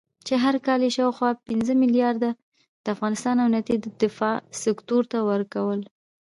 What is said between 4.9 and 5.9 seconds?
ته ورکول